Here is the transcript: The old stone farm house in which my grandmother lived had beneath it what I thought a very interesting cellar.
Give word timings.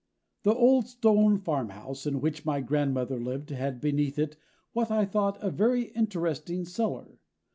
The 0.41 0.55
old 0.55 0.87
stone 0.87 1.37
farm 1.37 1.69
house 1.69 2.07
in 2.07 2.21
which 2.21 2.43
my 2.43 2.59
grandmother 2.59 3.19
lived 3.19 3.51
had 3.51 3.79
beneath 3.79 4.17
it 4.17 4.35
what 4.73 4.89
I 4.89 5.05
thought 5.05 5.37
a 5.43 5.51
very 5.51 5.91
interesting 5.91 6.65
cellar. 6.65 7.19